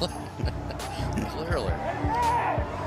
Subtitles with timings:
[1.30, 1.72] Clearly.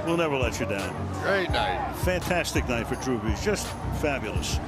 [0.06, 0.96] We'll never let you down.
[1.22, 1.94] Great night.
[1.98, 3.44] Fantastic night for Drew Brees.
[3.44, 3.68] Just
[4.02, 4.60] fabulous.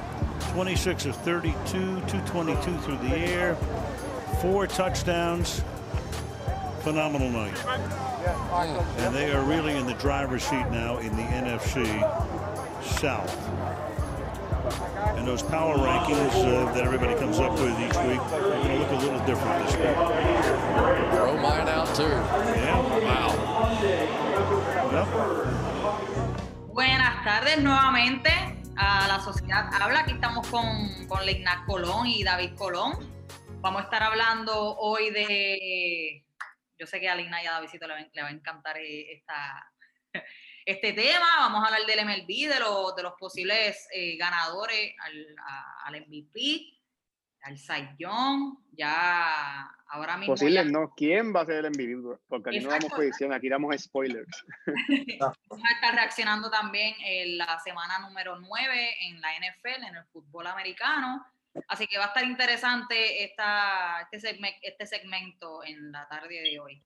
[0.50, 3.54] 26 of 32, 222 through the air,
[4.40, 5.62] four touchdowns.
[6.80, 7.56] Phenomenal night.
[8.98, 11.86] And they are really in the driver's seat now in the NFC
[12.82, 13.30] South.
[15.22, 18.74] And those power rankings uh, that everybody comes up with each week are going to
[18.74, 19.94] look a little different this week.
[21.14, 22.10] Throw mine out too.
[22.58, 22.82] Yeah.
[23.06, 23.30] Wow.
[24.90, 25.06] Yep.
[26.74, 28.30] Buenas tardes nuevamente
[28.76, 30.00] a la sociedad habla.
[30.00, 30.66] Aquí estamos con,
[31.06, 32.94] con Leignac Colón y David Colón.
[33.60, 36.24] Vamos a estar hablando hoy de.
[36.80, 39.12] Yo sé que a Ligna y a Davidcito le va, le va a encantar eh,
[39.12, 39.70] esta,
[40.66, 41.26] este tema.
[41.38, 46.00] Vamos a hablar del MLB, de, los de los posibles eh, ganadores al, a- al
[46.06, 46.78] MVP,
[47.42, 48.58] al Cy Young.
[48.74, 50.34] Ya ahora mismo.
[50.34, 50.92] Posible ya- no.
[50.96, 52.18] ¿Quién va a ser el MVP?
[52.28, 52.96] Porque aquí no damos Exacto.
[52.96, 54.44] predicción, aquí damos spoilers.
[55.20, 60.04] Vamos a estar reaccionando también en la semana número 9 en la NFL, en el
[60.06, 61.26] fútbol americano.
[61.68, 66.58] Así que va a estar interesante esta, este, segme- este segmento en la tarde de
[66.58, 66.82] hoy.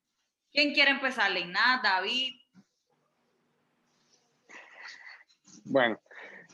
[0.52, 1.30] ¿Quién quiere empezar?
[1.30, 2.34] Leinat, David.
[5.69, 6.00] Bueno,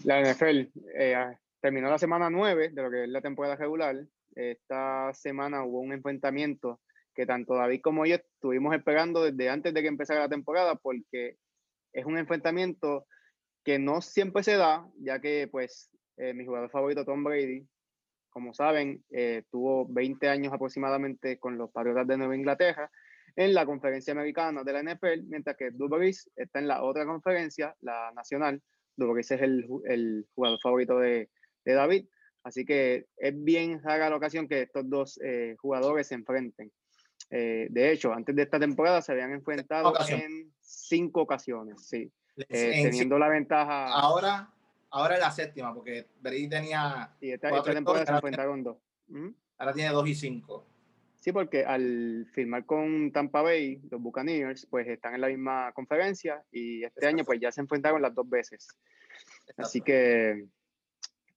[0.05, 3.97] la NFL eh, terminó la semana 9 de lo que es la temporada regular.
[4.35, 6.81] Esta semana hubo un enfrentamiento
[7.15, 11.37] que tanto David como yo estuvimos esperando desde antes de que empezara la temporada porque
[11.93, 13.07] es un enfrentamiento
[13.63, 17.69] que no siempre se da, ya que pues eh, mi jugador favorito Tom Brady,
[18.31, 22.91] como saben, eh, tuvo 20 años aproximadamente con los Patriotas de Nueva Inglaterra
[23.37, 27.75] en la conferencia americana de la NFL, mientras que Drew está en la otra conferencia,
[27.81, 28.63] la nacional,
[28.97, 31.31] Drew Brees es el, el jugador favorito de,
[31.65, 32.07] de David,
[32.45, 36.71] así que es bien rara la ocasión que estos dos eh, jugadores se enfrenten.
[37.31, 40.21] Eh, de hecho, antes de esta temporada se habían enfrentado ocasión.
[40.21, 44.51] en cinco ocasiones, sí, eh, En- teniendo la ventaja, ahora,
[44.91, 48.77] ahora es la séptima, porque Brady tenía, y esta, esta temporada se enfrentaron dos.
[49.09, 49.35] Ujú.
[49.59, 50.67] ahora tiene dos y cinco.
[51.23, 56.43] Sí, porque al firmar con Tampa Bay, los Buccaneers, pues están en la misma conferencia
[56.51, 58.67] y este año pues ya se enfrentaron las dos veces.
[59.57, 60.49] Así que,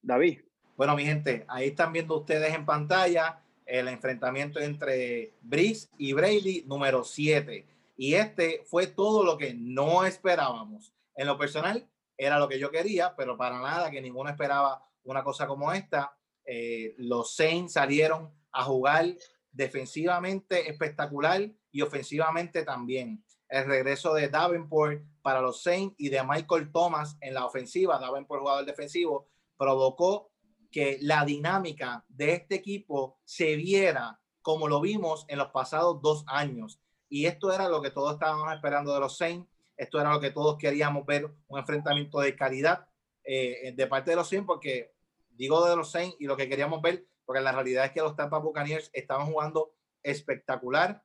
[0.02, 0.40] David,
[0.76, 6.64] Bueno, mi gente, ahí están viendo ustedes en pantalla el enfrentamiento entre Brice y Brady
[6.66, 7.68] número 7.
[7.96, 10.96] Y este fue todo lo que no esperábamos.
[11.16, 15.24] En lo personal, era lo que yo quería, pero para nada que ninguno esperaba una
[15.24, 16.18] cosa como esta.
[16.44, 19.06] Eh, los Saints salieron a jugar
[19.56, 23.24] defensivamente espectacular y ofensivamente también.
[23.48, 28.42] El regreso de Davenport para los Saints y de Michael Thomas en la ofensiva, Davenport
[28.42, 30.32] jugador defensivo, provocó
[30.72, 36.26] que la dinámica de este equipo se viera como lo vimos en los pasados dos
[36.28, 36.82] años.
[37.08, 39.50] Y esto era lo que todos estábamos esperando de los Saints.
[39.78, 42.88] Esto era lo que todos queríamos ver, un enfrentamiento de calidad
[43.24, 44.94] eh, de parte de los Saints, porque
[45.30, 48.16] digo de los Saints y lo que queríamos ver, porque la realidad es que los
[48.16, 51.04] Tampa Buccaneers estaban jugando espectacular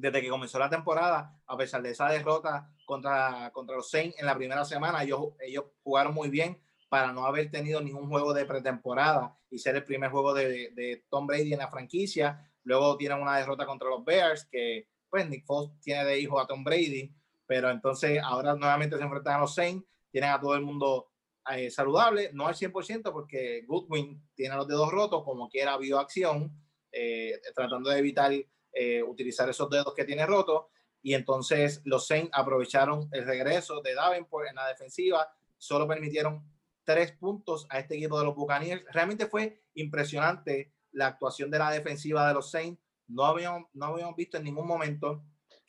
[0.00, 4.26] desde que comenzó la temporada, a pesar de esa derrota contra, contra los Saints en
[4.26, 8.46] la primera semana, ellos, ellos jugaron muy bien para no haber tenido ningún juego de
[8.46, 12.50] pretemporada y ser el primer juego de, de Tom Brady en la franquicia.
[12.64, 16.46] Luego tienen una derrota contra los Bears, que pues Nick Foles tiene de hijo a
[16.46, 17.14] Tom Brady,
[17.46, 21.09] pero entonces ahora nuevamente se enfrentan a los Saints, tienen a todo el mundo
[21.58, 26.52] eh, saludable, no al 100% porque Goodwin tiene los dedos rotos, como quiera habido acción,
[26.92, 28.32] eh, tratando de evitar
[28.72, 30.66] eh, utilizar esos dedos que tiene rotos.
[31.02, 36.44] Y entonces los Saints aprovecharon el regreso de Davenport en la defensiva, solo permitieron
[36.84, 38.84] tres puntos a este equipo de los Buccaneers.
[38.92, 42.80] Realmente fue impresionante la actuación de la defensiva de los Saints.
[43.08, 45.24] No habíamos, no habíamos visto en ningún momento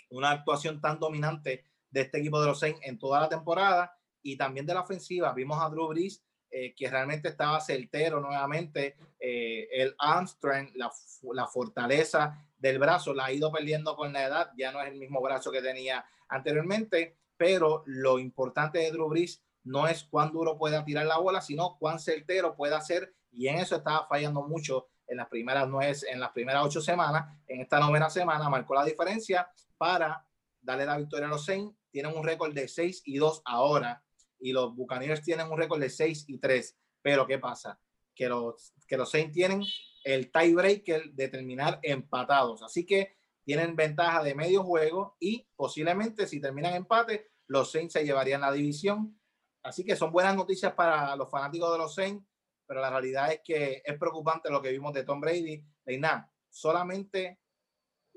[0.09, 4.37] una actuación tan dominante de este equipo de los Saints en toda la temporada y
[4.37, 5.33] también de la ofensiva.
[5.33, 6.23] Vimos a Drew Brees
[6.53, 8.97] eh, que realmente estaba certero nuevamente.
[9.17, 10.91] Eh, el Armstrong, la,
[11.33, 14.51] la, fortaleza del brazo, la ha ido perdiendo con la edad.
[14.57, 19.41] Ya no es el mismo brazo que tenía anteriormente, pero lo importante de Drew Brees
[19.63, 23.13] no es cuán duro pueda tirar la bola, sino cuán certero pueda ser.
[23.31, 27.33] Y en eso estaba fallando mucho en las primeras nueve, en las primeras ocho semanas.
[27.47, 30.25] En esta novena semana marcó la diferencia para
[30.59, 31.77] darle la victoria a los Saints.
[31.91, 34.03] Tienen un récord de 6 y 2 ahora
[34.41, 36.77] y los Buccaneers tienen un récord de 6 y 3.
[37.01, 37.79] Pero ¿qué pasa?
[38.15, 39.63] Que los, que los Saints tienen
[40.03, 42.63] el tiebreaker de terminar empatados.
[42.63, 48.03] Así que tienen ventaja de medio juego y posiblemente si terminan empate, los Saints se
[48.03, 49.19] llevarían la división.
[49.63, 52.25] Así que son buenas noticias para los fanáticos de los Saints,
[52.65, 55.63] pero la realidad es que es preocupante lo que vimos de Tom Brady.
[55.85, 57.39] Reina, solamente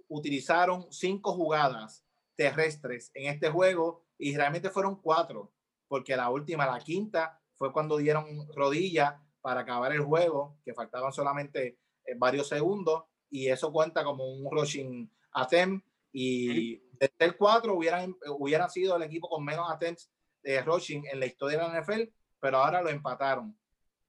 [0.09, 2.05] utilizaron cinco jugadas
[2.37, 5.53] terrestres en este juego y realmente fueron cuatro,
[5.89, 11.13] porque la última, la quinta, fue cuando dieron rodilla para acabar el juego, que faltaban
[11.13, 17.75] solamente eh, varios segundos y eso cuenta como un rushing attempt y desde el 4
[17.75, 20.11] hubieran, hubiera sido el equipo con menos attempts
[20.43, 22.03] de rushing en la historia de la NFL,
[22.39, 23.59] pero ahora lo empataron.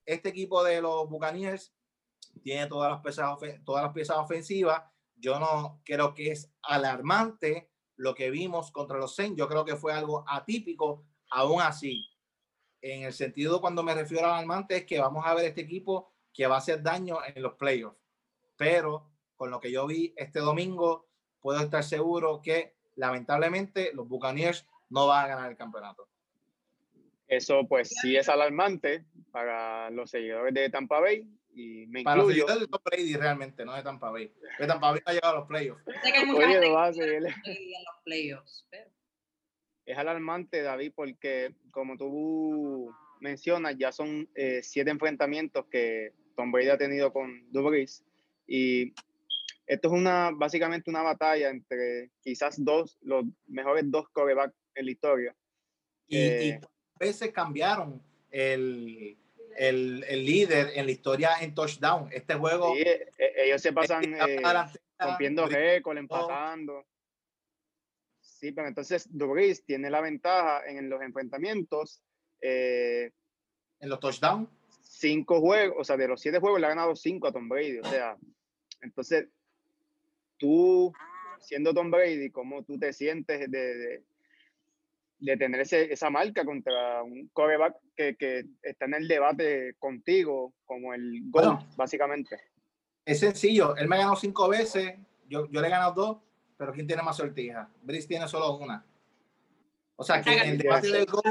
[0.06, 1.74] Este equipo de los Buccaneers
[2.44, 4.84] tiene todas las piezas, todas las piezas ofensivas.
[5.16, 9.38] Yo no creo que es alarmante lo que vimos contra los Saints.
[9.38, 11.06] Yo creo que fue algo atípico,
[11.36, 12.08] aún así.
[12.82, 16.14] En el sentido, cuando me refiero a alarmante, es que vamos a ver este equipo
[16.34, 17.98] que va a hacer daño en los playoffs.
[18.58, 21.08] Pero con lo que yo vi este domingo,
[21.42, 26.08] puedo estar seguro que lamentablemente los Buccaneers no van a ganar el campeonato.
[27.28, 32.44] Eso pues sí es alarmante para los seguidores de Tampa Bay y me para incluyo.
[32.46, 34.32] los seguidores de Tom Brady realmente, no de Tampa Bay.
[34.60, 35.84] De Tampa Bay ha llegado a los playoffs.
[36.04, 37.16] Sé que hay mucha Oye, gente lo va a que seguir.
[37.16, 38.95] en los playoffs, pero
[39.86, 46.70] Es alarmante, David, porque como tú mencionas, ya son eh, siete enfrentamientos que Tom Brady
[46.70, 48.04] ha tenido con Brees
[48.48, 48.94] y
[49.68, 54.92] esto es una básicamente una batalla entre quizás dos, los mejores dos corebacks en la
[54.92, 55.36] historia.
[56.08, 56.60] Y, Eh, y a
[57.00, 59.18] veces cambiaron el,
[59.58, 62.10] el, el líder en la historia en touchdown.
[62.12, 64.42] Este juego Sí, eh, eh, ellos se pasan eh,
[65.00, 66.86] rompiendo récord, empatando.
[68.38, 72.02] Sí, pero entonces Brees tiene la ventaja en los enfrentamientos.
[72.42, 73.12] eh,
[73.80, 74.50] en los touchdowns.
[74.82, 77.80] cinco juegos, o sea, de los siete juegos le ha ganado cinco a Tom Brady.
[77.80, 78.18] O sea,
[78.82, 79.28] entonces,
[80.38, 80.92] tú,
[81.40, 84.04] siendo Tom Brady, ¿cómo tú te sientes de, de,
[85.20, 90.54] de tener ese, esa marca contra un coreback que, que está en el debate contigo,
[90.66, 91.68] como el GOAT, Bueno.
[91.78, 92.38] básicamente?
[93.06, 93.76] Es sencillo.
[93.78, 94.94] Él me ganó cinco veces.
[95.28, 96.18] Yo, yo le he ganado dos.
[96.58, 97.70] Pero ¿quién tiene más sortija?
[97.82, 98.86] Brice tiene solo una.
[99.98, 101.26] O sea, que el debate del GOAT,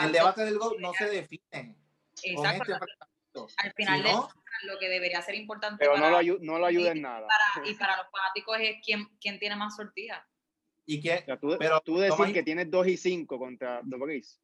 [0.00, 1.74] el debate del GOAT no se define
[2.34, 2.72] con Exacto.
[2.74, 3.54] este.
[3.58, 4.28] Al final Si de no,
[4.64, 7.26] lo que debería ser importante Pero no lo, ayu- no lo ayuda en nada.
[7.26, 10.26] para- y para los fanáticos es quién, quién tiene más sortija.
[10.88, 13.98] y que, O sea, tú, pero tú más que tienes dos y cinco contra Drew
[14.04, 14.40] Brees.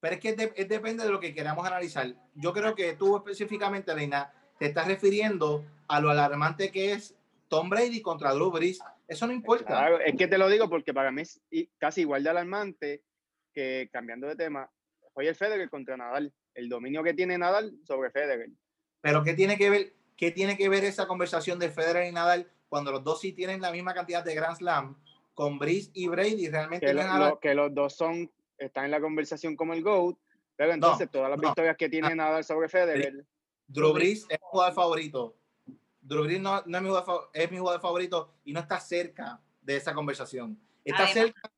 [0.00, 2.12] Pero es que de- es depende de lo que queramos analizar.
[2.34, 7.14] Yo creo que tú específicamente, Reina, te estás refiriendo a lo alarmante que es
[7.48, 8.80] Tom Brady contra Drew Brees.
[9.08, 9.66] Eso no importa.
[9.66, 11.40] Claro, es que te lo digo porque para mí es
[11.78, 13.02] casi igual de alarmante
[13.52, 14.70] que, cambiando de tema,
[15.14, 16.32] Roger Federer contra Nadal.
[16.54, 18.50] El dominio que tiene Nadal sobre Federer.
[19.00, 22.50] Pero ¿qué tiene que ver, qué tiene que ver esa conversación de Federer y Nadal
[22.68, 24.96] cuando los dos sí tienen la misma cantidad de Grand Slam
[25.34, 26.48] con Brees y Brady?
[26.48, 30.16] Realmente Que, no lo- que los dos son, están en la conversación como el GOAT,
[30.56, 31.48] pero entonces todas las no.
[31.48, 33.24] victorias que tiene Nadal sobre Federer,
[33.68, 35.36] Drew Brees es mi jugador favorito.
[36.06, 39.40] Drew Brees no, no es, mi jugador, es mi jugador favorito y no está cerca
[39.62, 40.58] de esa conversación.
[40.84, 41.52] Está Además- cerca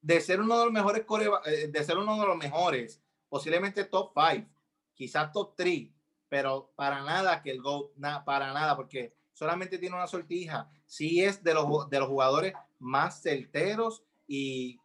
[0.00, 1.04] de ser uno de los mejores
[1.46, 4.48] eh, de ser uno de los mejores, posiblemente top 5,
[4.94, 5.88] quizás top 3,
[6.28, 10.70] pero para nada que el GOAT, na- para nada, porque solamente tiene una sortija.
[10.86, 14.78] Sí es de los, de los jugadores más certeros y,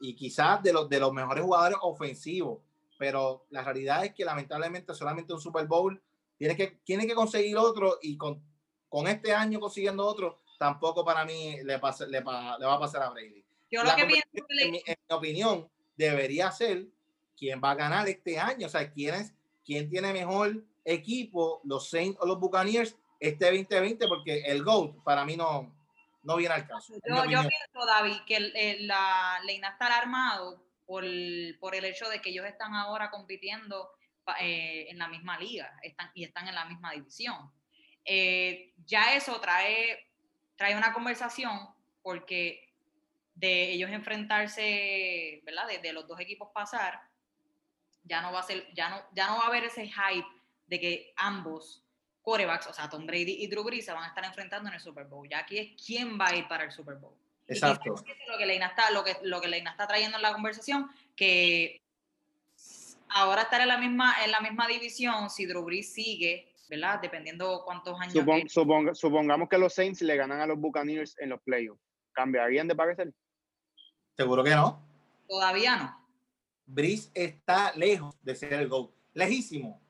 [0.00, 2.60] y quizás de los, de los mejores jugadores ofensivos,
[2.98, 6.00] pero la realidad es que lamentablemente solamente un Super Bowl
[6.38, 8.42] tiene que, tiene que conseguir otro y con,
[8.88, 13.02] con este año consiguiendo otro, tampoco para mí le, pasa- le, le va a pasar
[13.02, 13.44] a Brady.
[13.70, 16.86] Yo lo que pienso conversación, que le- en, mi, en mi opinión, debería ser
[17.36, 18.66] quién va a ganar este año.
[18.66, 24.06] O sea, quién, es, quién tiene mejor equipo, los Saints o los Buccaneers, este 2020,
[24.08, 25.74] porque el GOAT para mí no,
[26.22, 26.94] no viene al caso.
[27.06, 31.04] Yo, yo pienso, David, que el- el- la Leina está alarmado por,
[31.60, 33.90] por el hecho de que ellos están ahora compitiendo
[34.40, 37.50] eh, en la misma liga están, y están en la misma división.
[38.04, 40.10] Eh, ya eso trae,
[40.56, 41.68] trae una conversación
[42.02, 42.72] porque
[43.34, 45.66] de ellos enfrentarse, ¿verdad?
[45.68, 47.00] De, de los dos equipos pasar,
[48.04, 50.26] ya no va a ser, ya no, ya no va a haber ese hype
[50.66, 51.84] de que ambos
[52.22, 54.80] corebacks, o sea, Tom Brady y Drew Brees se van a estar enfrentando en el
[54.80, 55.28] Super Bowl.
[55.28, 57.14] Ya aquí es quién va a ir para el Super Bowl.
[57.48, 57.94] Y Exacto.
[57.94, 60.32] eso es lo que Leina está, lo que, lo que Leina está trayendo en la
[60.32, 61.80] conversación, que
[63.10, 67.00] ahora estar en la misma, en la misma división, si Drew Brees sigue, ¿verdad?
[67.00, 71.40] Dependiendo cuántos años suponga- supongamos que los Saints le ganan a los Buccaneers en los
[71.42, 71.80] playoffs.
[72.12, 73.12] ¿Cambiarían de parecer?
[74.16, 74.84] Seguro que no.
[75.28, 76.08] todavía no.
[76.66, 78.90] Breeze está lejos de ser el GOAT.
[79.14, 79.80] Lejísimo.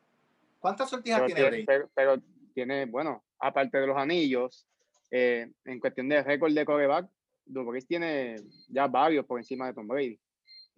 [0.58, 1.66] ¿Cuántas sortijas Pero, tiene tiene- Brady?
[1.66, 2.22] pero- pero
[2.54, 4.66] tiene, bueno, aparte de los anillos,
[5.10, 7.08] eh, en cuestión de récord de coreback,
[7.46, 8.36] Drew Brees tiene
[8.68, 10.18] ya varios por encima de Tom Brady.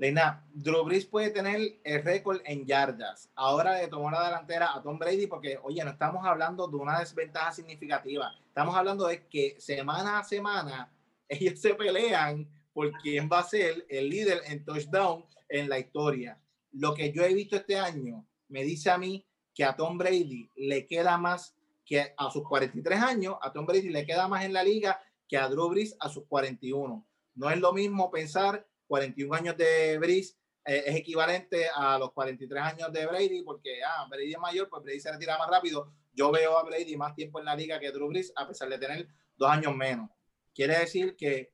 [0.01, 3.31] Leina, Drew Brees puede tener el récord en yardas.
[3.35, 7.01] Ahora le tomó la delantera a Tom Brady porque, oye, no estamos hablando de una
[7.01, 8.33] desventaja significativa.
[8.47, 10.91] Estamos hablando de que semana a semana
[11.29, 16.41] ellos se pelean por quién va a ser el líder en touchdown en la historia.
[16.73, 20.49] Lo que yo he visto este año me dice a mí que a Tom Brady
[20.57, 21.55] le queda más
[21.85, 25.37] que a sus 43 años, a Tom Brady le queda más en la liga que
[25.37, 27.07] a Drew Brees a sus 41.
[27.35, 32.61] No es lo mismo pensar 41 años de Brees eh, es equivalente a los 43
[32.61, 35.93] años de Brady, porque ah, Brady es mayor, pues Brady se retira más rápido.
[36.13, 38.79] Yo veo a Brady más tiempo en la liga que Drew Brees, a pesar de
[38.79, 40.11] tener dos años menos.
[40.53, 41.53] Quiere decir que,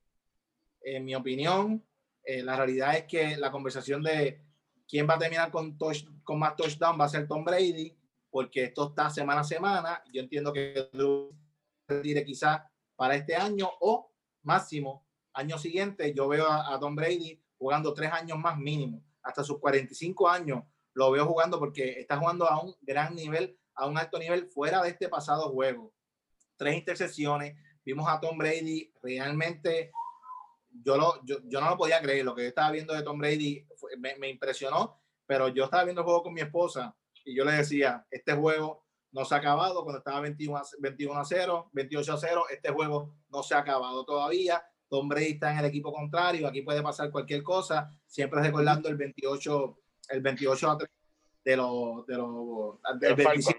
[0.81, 1.85] en mi opinión,
[2.25, 4.41] eh, la realidad es que la conversación de
[4.89, 5.77] quién va a terminar con,
[6.25, 7.95] con más touchdown va a ser Tom Brady,
[8.31, 10.03] porque esto está semana a semana.
[10.11, 11.37] Yo entiendo que Drew
[11.87, 12.63] retire quizás
[12.97, 14.11] para este año o
[14.43, 15.06] máximo
[15.37, 16.13] año siguiente.
[16.15, 20.65] Yo veo a, a Tom Brady jugando tres años más mínimo, hasta sus 45 años
[20.97, 24.83] lo veo jugando porque está jugando a un gran nivel, a un alto nivel fuera
[24.83, 25.93] de este pasado juego.
[26.57, 29.93] Tres intercepciones, vimos a Tom Brady realmente,
[30.71, 33.19] yo, lo, yo, yo no lo podía creer, lo que yo estaba viendo de Tom
[33.19, 33.67] Brady
[33.99, 37.53] me, me impresionó, pero yo estaba viendo el juego con mi esposa y yo le
[37.53, 42.17] decía, este juego no se ha acabado cuando estaba 21 21 a 0, 28 a
[42.17, 46.47] 0, este juego no se ha acabado todavía, Tom Brady está en el equipo contrario,
[46.47, 49.79] aquí puede pasar cualquier cosa, siempre recordando el 28,
[50.11, 50.91] el 28 a 3
[51.45, 53.59] de los, de los, de los 28,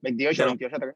[0.00, 0.94] 28 a 3.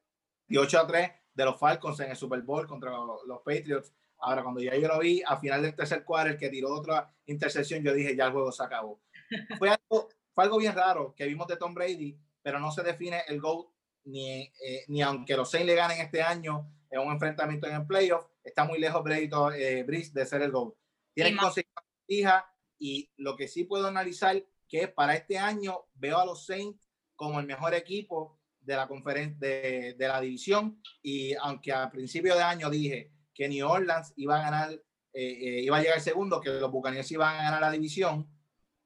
[0.48, 3.92] 28 a 3 de los Falcons en el Super Bowl contra los, Patriots.
[4.18, 7.12] Ahora, cuando ya yo lo vi, a final del tercer cuarto, el que tiró otra
[7.26, 9.00] intercepción, yo dije, ya el juego se acabó.
[9.58, 13.22] Fue algo, fue algo bien raro que vimos de Tom Brady, pero no se define
[13.28, 13.68] el GOAT,
[14.04, 17.86] ni, eh, ni aunque los Saints le ganen este año en un enfrentamiento en el
[17.86, 20.74] playoff, está muy lejos Brady, eh, Brice de ser el GOAT.
[21.12, 21.70] Tiene que conseguir
[22.06, 22.46] hija
[22.78, 27.40] y lo que sí puedo analizar que para este año veo a los Saints como
[27.40, 32.42] el mejor equipo de la conferencia de, de, la división y aunque al principio de
[32.42, 34.80] año dije que New Orleans iba a ganar eh,
[35.12, 38.28] eh, iba a llegar segundo que los Buccaneers iban a ganar la división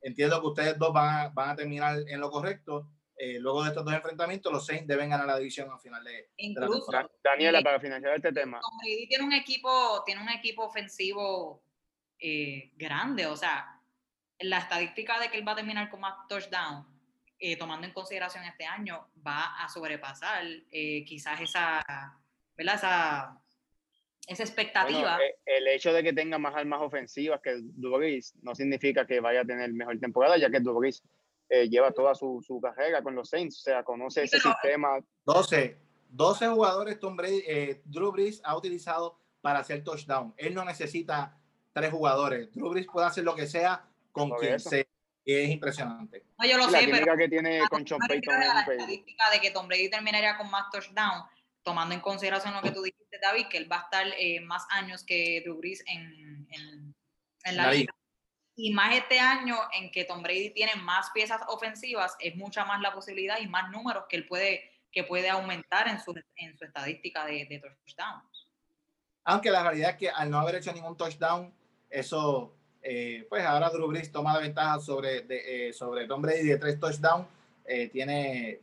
[0.00, 3.70] entiendo que ustedes dos van a, van a terminar en lo correcto eh, luego de
[3.70, 7.10] estos dos enfrentamientos, los Saints deben ganar la división al final de, Incluso, de la
[7.22, 8.60] Daniela, para financiar este tema.
[8.80, 11.62] Brady tiene un equipo, tiene un equipo ofensivo
[12.20, 13.80] eh, grande, o sea,
[14.38, 16.86] la estadística de que él va a terminar con más touchdown,
[17.40, 21.82] eh, tomando en consideración este año, va a sobrepasar eh, quizás esa,
[22.56, 22.74] ¿verdad?
[22.76, 23.42] Esa,
[24.28, 25.16] esa expectativa.
[25.16, 29.40] Bueno, el hecho de que tenga más armas ofensivas que Dubois no significa que vaya
[29.40, 31.02] a tener mejor temporada, ya que Dubois
[31.48, 34.98] eh, lleva toda su, su, carrera con los Saints, o sea, conoce ese sistema.
[35.24, 35.78] 12,
[36.10, 40.34] 12 jugadores Tom Brady, eh, Drew Brees ha utilizado para hacer touchdown.
[40.36, 41.38] Él no necesita
[41.72, 42.52] tres jugadores.
[42.52, 44.70] Drew Brees puede hacer lo que sea con Por quien eso.
[44.70, 44.84] sea.
[45.24, 46.24] Es impresionante.
[46.38, 49.50] No, yo lo la sé, pero que tiene con Sean Payton la estadística de que
[49.50, 51.24] Tom Brady terminaría con más touchdown,
[51.62, 54.66] tomando en consideración lo que tú dijiste, David, que él va a estar eh, más
[54.70, 56.94] años que Drew Brees en, en,
[57.44, 57.80] en la, la, liga.
[57.80, 57.97] liga
[58.60, 62.80] y más este año en que Tom Brady tiene más piezas ofensivas, es mucha más
[62.80, 66.64] la posibilidad y más números que él puede, que puede aumentar en su, en su
[66.64, 68.48] estadística de, de touchdowns.
[69.22, 71.54] Aunque la realidad es que al no haber hecho ningún touchdown,
[71.88, 76.48] eso, eh, pues ahora Drew Brees toma la ventaja sobre, de, eh, sobre Tom Brady
[76.48, 77.28] de tres touchdowns,
[77.64, 78.58] eh, tiene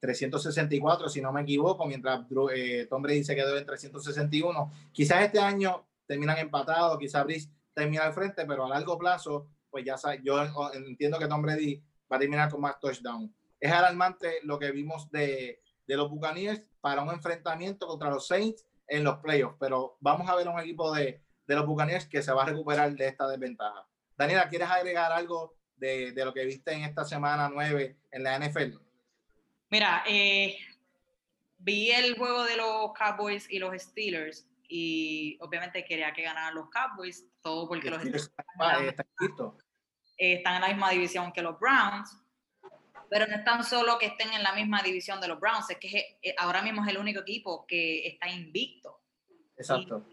[0.00, 4.72] 364, si no me equivoco, mientras Drew, eh, Tom Brady se quedó en 361.
[4.90, 9.84] Quizás este año terminan empatados, quizás Brees termina al frente, pero a largo plazo, pues
[9.84, 10.42] ya sabes, yo
[10.72, 13.32] entiendo que Tom Brady va a terminar con más touchdown.
[13.60, 19.04] Es alarmante lo que vimos de, los Buccaneers para un enfrentamiento contra los Saints en
[19.04, 22.46] los playoffs, pero vamos a ver un equipo de, los Buccaneers que se va a
[22.46, 23.86] recuperar de esta desventaja.
[24.16, 28.38] Daniela, ¿quieres agregar algo de, de lo que viste en esta semana 9 en la
[28.38, 28.78] NFL?
[29.68, 30.56] Mira, eh,
[31.58, 36.68] vi el juego de los Cowboys y los Steelers y obviamente quería que ganaran los
[36.70, 38.36] Cowboys, todo porque los están,
[40.16, 42.16] están en la misma división que los Browns,
[43.08, 45.78] pero no es tan solo que estén en la misma división de los Browns, es
[45.78, 49.00] que eh, ahora mismo es el único equipo que está invicto.
[49.56, 50.06] Exacto.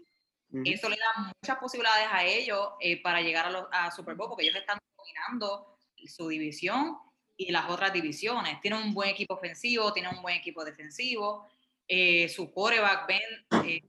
[0.64, 4.28] Eso le da muchas posibilidades a ellos eh, para llegar a, los, a Super Bowl,
[4.28, 6.96] porque ellos están dominando su división
[7.36, 8.60] y las otras divisiones.
[8.60, 11.48] Tienen un buen equipo ofensivo, tienen un buen equipo defensivo.
[11.88, 13.82] Eh, su quarterback, Ben, eh,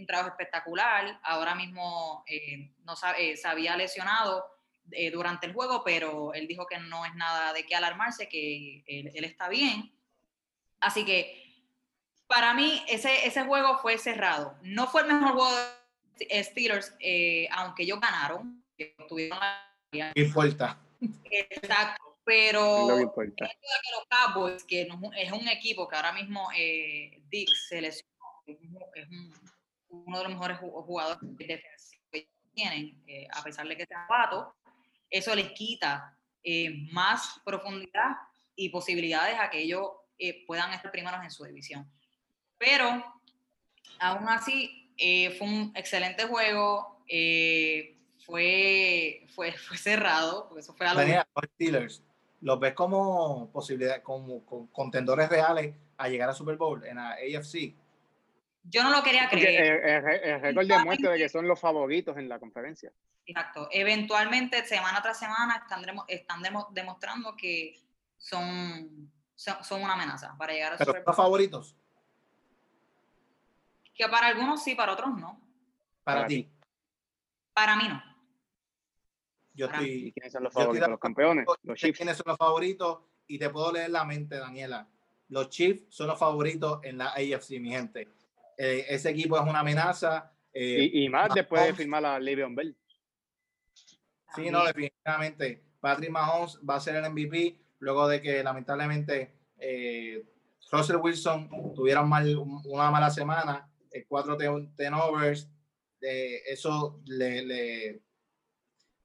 [0.00, 1.20] un trabajo espectacular.
[1.22, 4.46] Ahora mismo eh, no sabe, eh, se había lesionado
[4.92, 8.82] eh, durante el juego, pero él dijo que no es nada de qué alarmarse, que
[8.86, 9.92] él, él está bien.
[10.80, 11.48] Así que
[12.28, 14.56] para mí ese, ese juego fue cerrado.
[14.62, 15.50] No fue el mejor juego
[16.18, 18.62] de Steelers, eh, aunque ellos ganaron.
[19.08, 20.12] Tuvieron la...
[20.14, 20.78] importa?
[21.24, 23.48] Exacto, pero no importa.
[23.48, 24.82] que los Cowboys, que
[25.16, 28.14] es un equipo que ahora mismo eh, Dick se lesionó,
[28.46, 29.32] es un,
[29.90, 31.98] uno de los mejores jugadores defensivos.
[32.54, 34.54] tienen, eh, a pesar de que sean novatos,
[35.10, 38.16] eso les quita eh, más profundidad
[38.56, 41.88] y posibilidades a que ellos eh, puedan estar primeros en su división.
[42.58, 43.04] Pero,
[44.00, 44.92] aún así,
[45.38, 47.04] fue un excelente juego,
[48.26, 52.02] fue, fue, fue cerrado, porque eso fue los Steelers,
[52.40, 57.12] ¿los ves como posibilidad, como, como contendores reales a llegar a Super Bowl en la
[57.12, 57.74] AFC?
[58.70, 59.62] Yo no lo quería creer.
[59.84, 62.92] el, el- el récord demuestra de que son los favoritos en la conferencia.
[63.24, 63.68] Exacto.
[63.70, 67.78] Eventualmente, semana tras semana, están, están demo- demostrando que
[68.16, 71.76] son, son, son una amenaza para llegar a Pero Super los favoritos
[73.94, 75.40] Que para algunos sí, para otros no.
[76.04, 76.48] para, Para ti.
[77.52, 78.02] Para mí no.
[79.54, 80.12] Yo Para ¿Y estoy.
[80.12, 80.88] quiénes son los favoritos?
[80.88, 81.96] Los campeones, los Chiefs.
[81.98, 84.88] quiénes son los favoritos y te puedo leer la mente, Daniela.
[85.28, 88.08] Los Chiefs son los favoritos en la AFC, mi gente.
[88.58, 90.32] Eh, ese equipo es una amenaza.
[90.52, 92.76] eh, Y, y más después de firmar a Le'Veon Bell.
[94.34, 95.64] Sí, no, definitivamente.
[95.80, 100.24] Patrick Mahomes va a ser el MVP luego de que lamentablemente eh,
[100.70, 105.48] Russell Wilson tuviera mal- un- una mala semana, eh, cuatro ten- turnovers,
[106.00, 108.02] eh, eso le, le,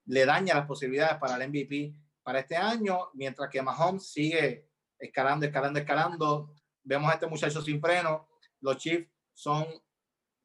[0.05, 1.93] le daña las posibilidades para el MVP
[2.23, 4.67] para este año, mientras que Mahomes sigue
[4.97, 6.55] escalando, escalando, escalando.
[6.83, 8.27] Vemos a este muchacho sin freno.
[8.61, 9.65] Los Chiefs son,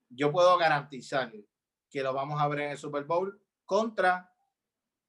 [0.09, 1.33] yo puedo garantizar
[1.91, 4.33] que lo vamos a ver en el Super Bowl contra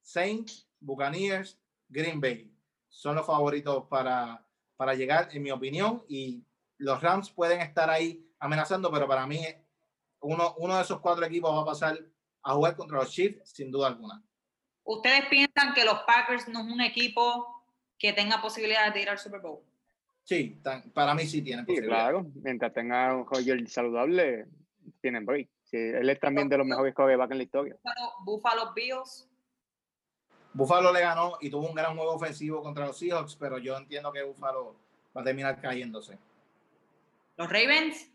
[0.01, 2.53] Saints, Buccaneers, Green Bay.
[2.89, 4.45] Son los favoritos para,
[4.75, 6.43] para llegar, en mi opinión, y
[6.77, 9.41] los Rams pueden estar ahí amenazando, pero para mí
[10.21, 11.99] uno, uno de esos cuatro equipos va a pasar
[12.43, 14.23] a jugar contra los Chiefs, sin duda alguna.
[14.83, 17.63] ¿Ustedes piensan que los Packers no es un equipo
[17.97, 19.68] que tenga posibilidades de ir al Super Bowl?
[20.29, 22.03] Sí, tan- para mí sí tienen Sí, posibilidades.
[22.11, 22.31] claro.
[22.35, 24.45] Mientras tenga un Roger saludable,
[25.01, 25.49] tienen break.
[25.63, 27.75] Sí, él es también de los mejores corebacks en la historia.
[27.83, 29.27] Buffalo, Buffalo Bills,
[30.53, 34.11] Buffalo le ganó y tuvo un gran juego ofensivo contra los Seahawks, pero yo entiendo
[34.11, 34.75] que Buffalo
[35.17, 36.19] va a terminar cayéndose.
[37.35, 38.11] los Ravens,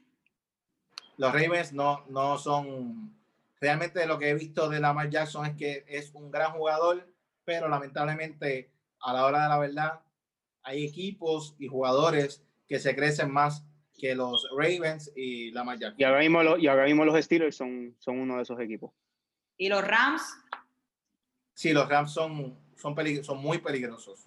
[1.17, 3.13] los Ravens no, no son.
[3.61, 7.09] Realmente lo que he visto de Lamar Jackson es que es un gran jugador,
[7.45, 10.01] pero lamentablemente a la hora de la verdad
[10.65, 13.65] hay equipos y jugadores que se crecen más
[13.97, 16.01] que los Ravens y Lamar Jackson.
[16.01, 18.91] Y ahora mismo, lo- y ahora mismo los Steelers son, son uno de esos equipos.
[19.57, 20.23] y los Rams,
[21.57, 24.27] Sí, los Rams son, son, pelig- son muy peligrosos.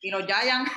[0.00, 0.72] y los Giants.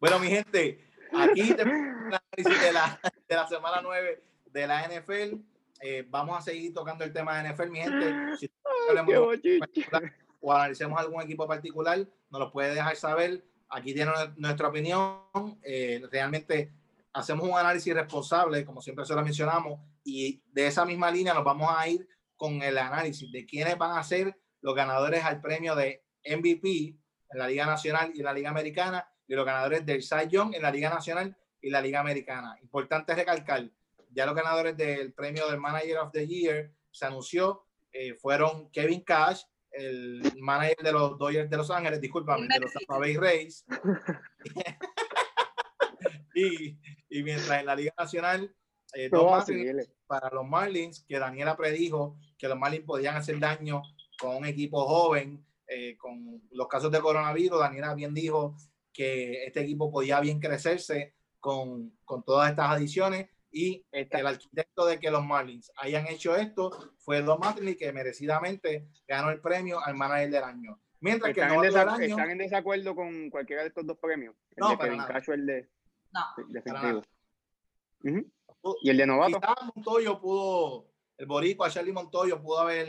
[0.00, 5.36] Bueno, mi gente, aquí análisis de la, de la semana 9 de la NFL.
[5.80, 8.36] Eh, vamos a seguir tocando el tema de NFL, mi gente.
[8.38, 8.50] Si
[8.88, 9.36] hablemos
[10.40, 11.98] o analicemos algún equipo particular,
[12.30, 13.44] nos lo puede dejar saber.
[13.68, 15.20] Aquí tiene nue- nuestra opinión.
[15.62, 16.72] Eh, realmente
[17.12, 21.44] hacemos un análisis responsable, como siempre se lo mencionamos, y de esa misma línea nos
[21.44, 25.74] vamos a ir con el análisis de quiénes van a ser los ganadores al premio
[25.74, 26.96] de MVP
[27.30, 30.54] en la Liga Nacional y en la Liga Americana y los ganadores del Cy Young
[30.54, 32.56] en la Liga Nacional y la Liga Americana.
[32.62, 33.68] Importante recalcar,
[34.10, 39.02] ya los ganadores del premio del Manager of the Year se anunció, eh, fueron Kevin
[39.02, 43.64] Cash, el manager de los Dodgers de Los Ángeles, discúlpame, de los Tampa Bay Rays.
[46.34, 46.78] y,
[47.08, 48.54] y mientras en la Liga Nacional,
[48.94, 53.82] eh, No, él- para los Marlins, que Daniela predijo que los Marlins podían hacer daño
[54.18, 57.60] con un equipo joven, eh, con los casos de coronavirus.
[57.60, 58.56] Daniela bien dijo
[58.92, 64.98] que este equipo podía bien crecerse con, con todas estas adiciones y el arquitecto de
[64.98, 69.94] que los Marlins hayan hecho esto fue Don Mattingly, que merecidamente ganó el premio al
[69.94, 70.80] manager del año.
[71.00, 73.98] Mientras que el ¿Están, en del año, están en desacuerdo con cualquiera de estos dos
[73.98, 74.34] premios?
[74.50, 75.12] El No, de Kevin nada.
[75.12, 75.70] Cash o el de,
[76.12, 77.02] No, defensivo.
[78.04, 78.32] Ujú.
[78.82, 79.40] ¿Y el de novato?
[79.74, 82.88] Montoyo pudo, el boricua Charlie Montoyo pudo haber,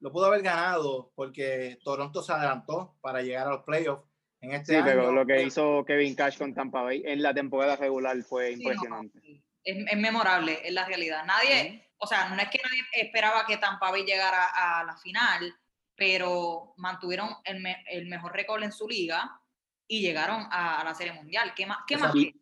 [0.00, 4.09] lo pudo haber ganado porque Toronto se adelantó para llegar a los playoffs
[4.40, 4.84] en este Sí, año.
[4.86, 8.62] pero lo que hizo Kevin Cash con Tampa Bay en la temporada regular fue sí,
[8.62, 9.18] no, impresionante.
[9.64, 11.24] es, es memorable, es la realidad.
[11.26, 15.54] Nadie, o sea, no es que nadie esperaba que Tampa Bay llegara a la final,
[15.94, 19.38] pero mantuvieron el, me- el mejor récord en su liga
[19.86, 21.52] y llegaron a, a la Serie Mundial.
[21.54, 21.78] ¿Qué más?
[21.86, 22.14] ¿Qué más?
[22.16, 22.34] Y,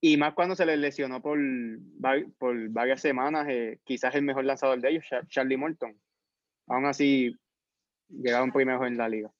[0.00, 4.44] y más cuando se les lesionó por, va- por varias semanas, eh, quizás el mejor
[4.44, 6.00] lanzador de ellos, Char- Charlie Morton.
[6.68, 7.36] Aún así,
[8.08, 9.30] llegaron primero en la liga.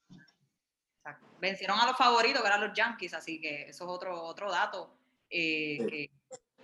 [1.40, 4.94] Vencieron a los favoritos, que eran los Yankees, así que eso es otro, otro dato.
[5.32, 5.86] eh, Sí.
[5.86, 6.10] que-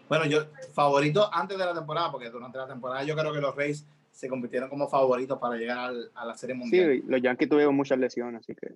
[0.09, 3.55] Bueno, yo favorito antes de la temporada, porque durante la temporada yo creo que los
[3.55, 6.93] Rays se convirtieron como favoritos para llegar al- a la Serie Mundial.
[6.97, 8.75] Sí, los Yankees tuvieron muchas lesiones, así que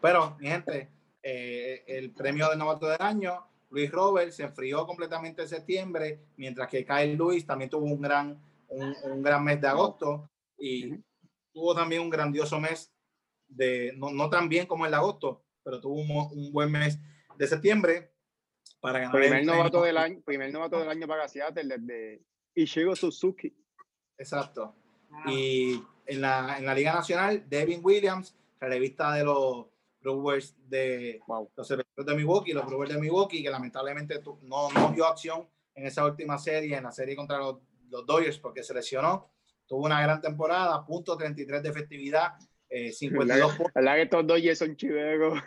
[0.00, 0.88] Pero, mi gente,
[1.22, 6.68] eh, el premio de novato del año Luis Robert se enfrió completamente en septiembre, mientras
[6.68, 10.94] que Kyle Lewis también tuvo un gran, un, un gran mes de agosto y
[11.52, 12.92] tuvo también un grandioso mes
[13.48, 16.98] de, no, no tan bien como el de agosto, pero tuvo un, un buen mes
[17.36, 18.12] de septiembre
[18.80, 19.14] para ganar.
[19.14, 22.22] Primer el novato, del año, primer novato del año para Seattle desde
[22.54, 23.54] Ichigo Suzuki.
[24.18, 24.74] Exacto.
[25.10, 25.32] Wow.
[25.32, 29.66] Y en la, en la Liga Nacional, Devin Williams, revista de los
[30.00, 31.50] Brewers de Wow.
[31.56, 36.04] los de Milwaukee, los Brewers de Milwaukee, que lamentablemente no, no dio acción en esa
[36.04, 37.58] última serie, en la serie contra los,
[37.90, 39.30] los Dodgers, porque se lesionó.
[39.66, 42.34] Tuvo una gran temporada, punto 33 de efectividad,
[42.68, 43.82] eh, 52 puntos.
[43.82, 45.40] La que estos dos son chiveros.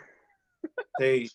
[0.98, 1.30] Sí,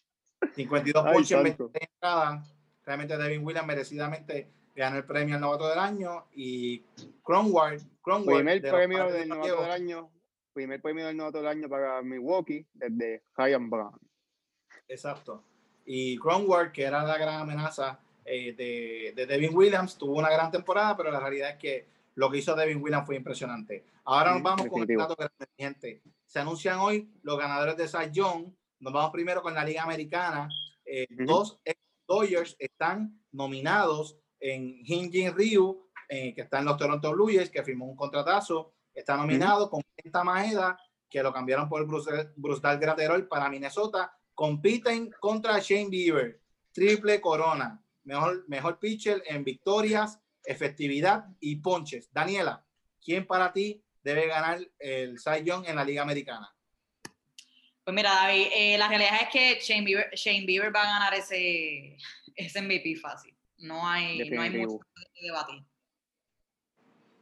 [0.54, 1.64] 52 Ay, ponches en santo.
[1.66, 2.56] 23 entradas.
[2.86, 6.84] Realmente Devin Williams merecidamente ganó el premio al novato del año y
[7.24, 10.12] Cronward, Cronward Primer de premio del novato Diego, del año.
[10.54, 14.00] Primer premio del novato del año para Milwaukee desde Ryan Brown.
[14.88, 15.44] Exacto.
[15.86, 20.52] Y Cronward, que era la gran amenaza eh, de, de Devin Williams, tuvo una gran
[20.52, 23.86] temporada, pero la realidad es que lo que hizo Devin Williams fue impresionante.
[24.06, 25.02] Ahora nos vamos con el definitivo.
[25.02, 26.02] dato grande, gente.
[26.26, 28.54] Se anuncian hoy los ganadores de Cy Young.
[28.80, 30.50] Nos vamos primero con la Liga Americana.
[30.86, 31.26] Eh, Ujú.
[31.26, 37.32] Dos ex Dodgers están nominados en Hyunjin Ryu, eh, que está en los Toronto Blue
[37.34, 38.74] Jays, que firmó un contratazo.
[38.94, 40.78] Está nominado con esta Maeda,
[41.10, 44.16] que lo cambiaron por Bruce, Bruce Graterol para Minnesota.
[44.34, 46.42] Compiten contra Shane Bieber.
[46.72, 47.82] Triple corona.
[48.04, 52.12] Mejor, mejor pitcher en victorias, efectividad y ponches.
[52.12, 52.66] Daniela,
[53.04, 56.50] ¿quién para ti debe ganar el Cy Young en la Liga Americana?
[57.84, 61.14] Pues mira, David, eh, la realidad es que Shane Bieber, Shane Bieber va a ganar
[61.14, 61.98] ese,
[62.36, 63.36] ese MVP fácil.
[63.58, 64.80] No hay, no hay mucho
[65.14, 65.64] que debatir.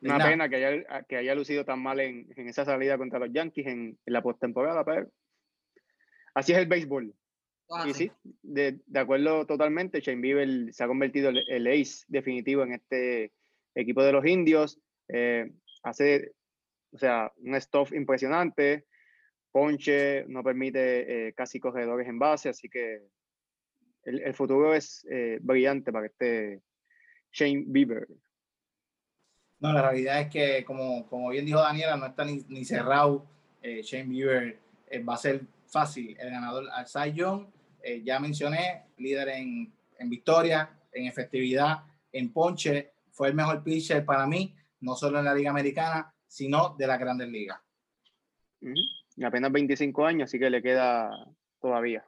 [0.02, 3.32] Una pena que haya, que haya lucido tan mal en, en esa salida contra los
[3.32, 5.10] Yankees en, en la postemporada, pero
[6.34, 7.14] así es el béisbol.
[7.86, 8.12] Y sí,
[8.44, 13.32] de, de acuerdo totalmente, Shane Bieber se ha convertido el, el ace definitivo en este
[13.74, 14.80] equipo de los indios.
[15.08, 16.34] Eh, hace,
[16.92, 18.86] o sea, un stuff impresionante,
[19.52, 23.08] ponche, no permite eh, casi corredores en base, así que
[24.04, 26.62] el, el futuro es eh, brillante para este
[27.32, 28.08] Shane Bieber.
[29.60, 33.26] No, la realidad es que, como, como bien dijo Daniela, no está ni, ni cerrado.
[33.62, 35.42] Eh, Shane Bieber eh, va a ser
[35.74, 37.48] fácil el ganador al Cy Young.
[37.82, 42.94] Eh, ya mencioné, líder en, en victoria, en efectividad, en ponche.
[43.12, 47.00] Fue el mejor pitcher para mí, no solo en la Liga Americana, sino de las
[47.00, 47.60] grandes ligas.
[49.16, 51.12] Y apenas 25 años, así que le queda
[51.60, 52.06] todavía.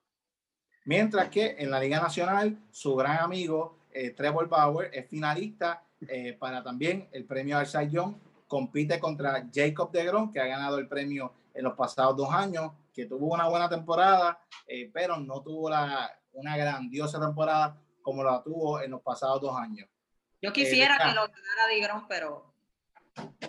[0.85, 6.33] Mientras que en la Liga Nacional, su gran amigo eh, Trevor Bauer es finalista eh,
[6.33, 8.15] para también el premio al Cy Young.
[8.47, 13.05] Compite contra Jacob DeGrom, que ha ganado el premio en los pasados dos años, que
[13.05, 18.81] tuvo una buena temporada, eh, pero no tuvo la, una grandiosa temporada como la tuvo
[18.81, 19.89] en los pasados dos años.
[20.41, 21.09] Yo quisiera ah.
[21.09, 22.53] que lo ganara Digron, pero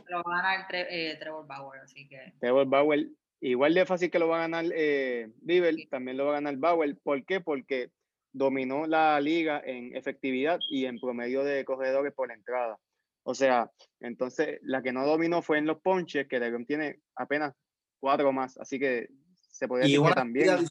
[0.09, 3.06] lo va a ganar Tre- eh, Trevor Bauer, así que Trevor Bauer,
[3.40, 6.56] igual de fácil que lo va a ganar eh, Bieber, también lo va a ganar
[6.56, 6.96] Bauer.
[7.02, 7.40] ¿Por qué?
[7.40, 7.90] Porque
[8.32, 12.78] dominó la liga en efectividad y en promedio de corredores por entrada.
[13.22, 17.54] O sea, entonces la que no dominó fue en los ponches, que DeGrom tiene apenas
[17.98, 19.09] cuatro más, así que
[19.56, 20.46] se podría Y una, también.
[20.46, 20.68] salida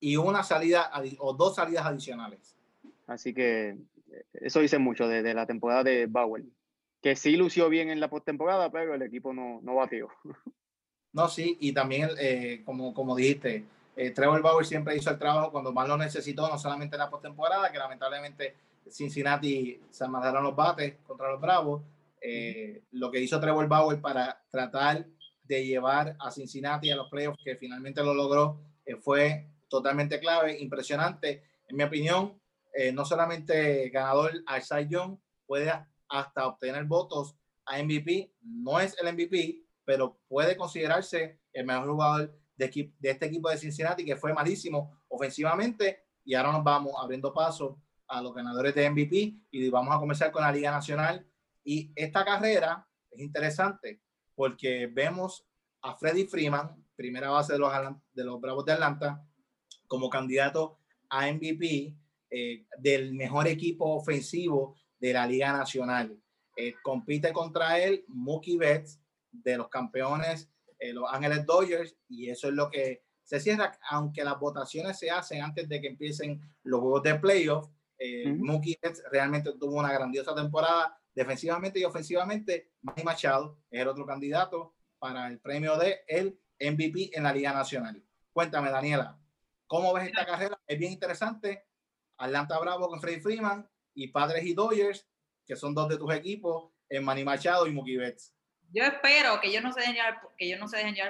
[0.00, 2.54] y una salida o dos salidas adicionales.
[3.06, 6.44] Así que eh, eso dice mucho de, de la temporada de Bauer,
[7.02, 10.08] que sí lució bien en la postemporada, pero el equipo no, no batió.
[11.10, 13.64] No, sí, y también, eh, como, como dijiste,
[13.96, 17.08] eh, Trevor Bauer siempre hizo el trabajo cuando más lo necesitó, no solamente en la
[17.08, 18.54] postemporada, que lamentablemente
[18.90, 21.82] Cincinnati se mandaron los bates contra los Bravos.
[22.20, 25.06] Eh, Lo que hizo Trevor Bauer para tratar
[25.48, 30.58] de llevar a Cincinnati a los playoffs, que finalmente lo logró, eh, fue totalmente clave,
[30.60, 31.42] impresionante.
[31.66, 32.40] En mi opinión,
[32.74, 35.72] eh, no solamente ganador al Cy Young, puede
[36.08, 37.34] hasta obtener votos
[37.64, 38.34] a MVP.
[38.42, 43.56] No es el MVP, pero puede considerarse el mejor jugador de, de este equipo de
[43.56, 46.04] Cincinnati, que fue malísimo ofensivamente.
[46.24, 50.30] Y ahora nos vamos abriendo paso a los ganadores de MVP y vamos a comenzar
[50.30, 51.26] con la Liga Nacional.
[51.64, 54.02] Y esta carrera es interesante
[54.38, 55.44] porque vemos
[55.82, 57.72] a Freddy Freeman, primera base de los,
[58.12, 59.26] de los Bravos de Atlanta,
[59.88, 60.78] como candidato
[61.10, 61.96] a MVP
[62.30, 66.16] eh, del mejor equipo ofensivo de la Liga Nacional.
[66.56, 69.00] Eh, compite contra él Mookie Betts
[69.32, 70.48] de los campeones
[70.78, 75.10] eh, Los Ángeles Dodgers y eso es lo que se cierra, aunque las votaciones se
[75.10, 77.68] hacen antes de que empiecen los juegos de playoff.
[77.98, 78.32] Eh.
[78.32, 82.70] Mookie Betts realmente tuvo una grandiosa temporada defensivamente y ofensivamente.
[82.82, 87.52] Manny Machado es el otro candidato para el premio de el MVP en la Liga
[87.52, 88.02] Nacional.
[88.32, 89.18] Cuéntame, Daniela,
[89.66, 90.58] ¿cómo ves esta carrera?
[90.66, 91.66] Es bien interesante.
[92.16, 95.08] Atlanta Bravo con Freddy Freeman y Padres y Dodgers,
[95.44, 98.34] que son dos de tus equipos, en Manny Machado y Mookie Betts.
[98.70, 100.60] Yo espero que ellos no se dejen llevar, que ellos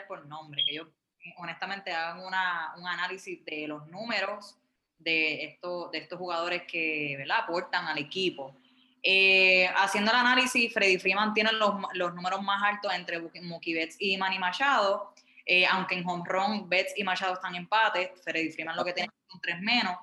[0.07, 0.89] por nombre, que ellos
[1.37, 4.57] honestamente hagan una, un análisis de los números
[4.99, 8.55] de, estos de estos jugadores que aportan al equipo.
[9.03, 13.97] Eh, haciendo el análisis, Freddy Freeman tiene los, los números más altos entre Mookie Betts
[13.99, 15.15] y Manny Machado,
[15.47, 18.93] eh, aunque en home run Betts y Machado están en empate, Freddy Freeman lo que
[18.93, 19.97] tiene son tres menos,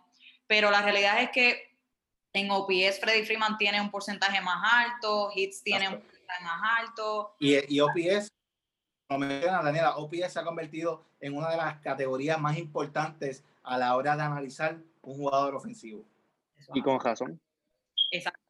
[0.48, 1.76] pero la realidad es que
[2.34, 7.36] en OPS Freddy Freeman tiene un porcentaje más alto, Hits tiene un porcentaje más alto.
[7.40, 8.32] Y, y OPS,
[9.08, 13.78] como menciona Daniela, OPS se ha convertido en una de las categorías más importantes a
[13.78, 16.04] la hora de analizar un jugador ofensivo.
[16.74, 17.40] Y con razón.
[18.12, 18.45] Exacto.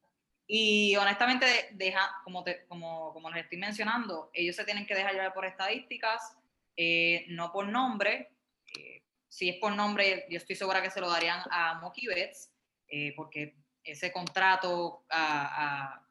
[0.47, 5.13] Y honestamente, deja, como, te, como, como les estoy mencionando, ellos se tienen que dejar
[5.13, 6.37] llevar por estadísticas,
[6.77, 8.31] eh, no por nombre.
[8.77, 12.51] Eh, si es por nombre, yo estoy segura que se lo darían a Mookie Betts,
[12.87, 16.01] eh, porque ese contrato a,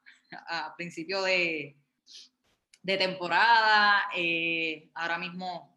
[0.48, 1.76] a, a principio de,
[2.82, 4.08] de temporada,
[4.94, 5.74] ahora mismo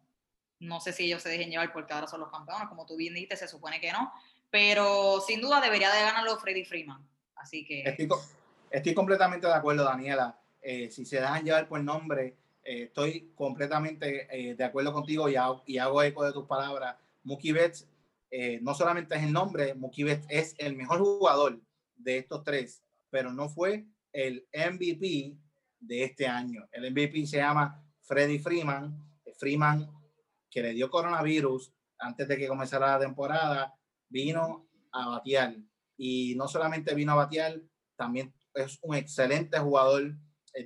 [0.60, 3.14] no sé si ellos se dejen llevar porque ahora son los campeones, como tú bien
[3.14, 4.12] dijiste, se supone que no,
[4.50, 7.06] pero sin duda debería de ganarlo Freddy Freeman.
[7.36, 7.82] Así que...
[7.82, 8.08] Estoy,
[8.70, 10.38] estoy completamente de acuerdo, Daniela.
[10.62, 12.36] si se dejan llevar por nombre,
[12.68, 16.96] eh, estoy completamente eh, de acuerdo contigo y hago, y hago, eco de tus palabras.
[17.22, 17.88] Mookie Betts
[18.30, 21.58] eh, no solamente es el nombre, Mookie Betts es el mejor jugador
[21.96, 25.34] de estos tres, pero no fue el MVP
[25.80, 26.68] de este año.
[26.70, 29.02] El MVP se llama Freddy Freeman.
[29.38, 29.90] Freeman,
[30.50, 33.74] que le dio coronavirus antes de que comenzara la temporada,
[34.10, 35.56] vino a batear.
[35.96, 37.62] Y no solamente vino a batear,
[37.96, 40.14] también es un excelente jugador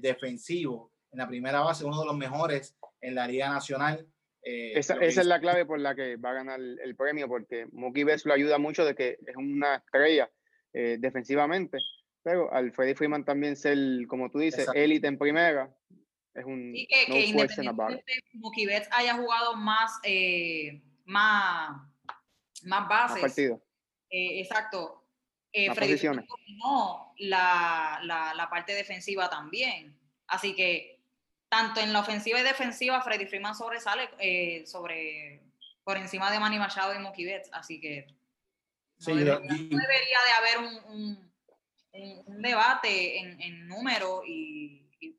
[0.00, 4.06] defensivo en la primera base, uno de los mejores en la Liga Nacional.
[4.42, 7.66] Eh, esa, esa es la clave por la que va a ganar el, premio, porque
[7.72, 10.30] Mookie Betts lo ayuda mucho de que es una estrella
[10.72, 11.78] eh, defensivamente,
[12.22, 13.78] pero al Freddie Freeman también ser,
[14.08, 15.72] como tú dices, élite en primera,
[16.34, 21.76] es un y que, no que independientemente Mookie Betts haya jugado más, eh, más,
[22.64, 23.22] más bases.
[23.22, 25.01] Más eh, exacto.
[25.52, 26.08] Eh, Freddy
[26.56, 29.94] no la, la, la parte defensiva también.
[30.26, 30.92] Así que
[31.52, 35.42] tanto en la ofensiva y defensiva, Freddy Freeman sobresale eh, sobre,
[35.84, 38.06] por encima de Manny Machado y Mookie Betts, así que
[39.06, 41.30] no, debería, de haber un,
[41.92, 45.14] un, un debate en, en número y, y,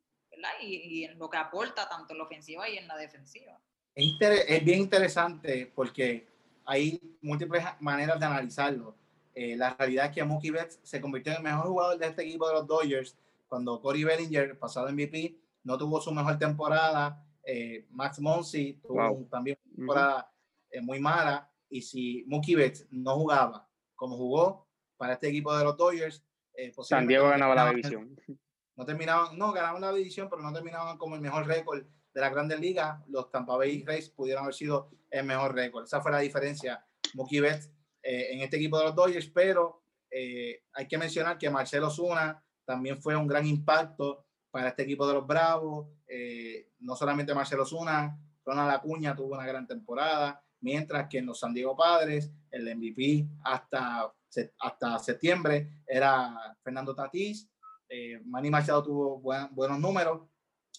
[0.61, 3.59] y, en lo que aporta tanto en la ofensiva y en la defensiva.
[3.93, 6.25] Es, es bien interesante porque
[6.65, 8.95] hay múltiples maneras de analizarlo.
[9.35, 12.23] Eh, la realidad es que Mookie Betts se convirtió en el mejor jugador de este
[12.23, 13.17] equipo de los Dodgers
[13.53, 17.23] cuando Corey Bellinger, pasado MVP, no tuvo su mejor temporada.
[17.45, 20.31] Eh, Max Monsi tuvo también una temporada
[20.71, 21.49] eh, muy mala.
[21.69, 24.67] Y si Mookie Betts no jugaba como jugó
[24.97, 26.23] para este equipo de los Dodgers,
[26.55, 28.15] eh, San Diego ganaba la división.
[28.75, 32.29] No terminaban, no, ganaban la división, pero no terminaban como el mejor récord de la
[32.29, 33.07] Grandes Ligas.
[33.07, 35.83] Los Tampa Bay Rays pudieron haber sido el mejor récord.
[35.83, 36.83] Esa fue la diferencia.
[37.13, 37.69] Mookie Betts
[38.03, 43.15] en este equipo de los Dodgers, pero hay que mencionar que Marcelo Zuna también fue
[43.15, 45.87] un gran impacto para este equipo de los Bravos.
[46.07, 51.39] Eh, no solamente Marcelo Zuna, Ronald Acuña tuvo una gran temporada, mientras que en los
[51.39, 54.13] San Diego Padres el MVP hasta,
[54.59, 57.49] hasta septiembre era Fernando Tatís.
[57.89, 60.21] Eh, Manny Machado tuvo buenos números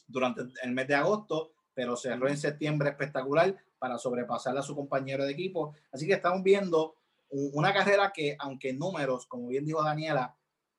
[0.06, 5.24] durante el mes de agosto, pero cerró en septiembre espectacular para sobrepasar a su compañero
[5.24, 5.74] de equipo.
[5.90, 6.96] Así que estamos viendo
[7.36, 10.36] una carrera que, aunque en números, como bien dijo Daniela,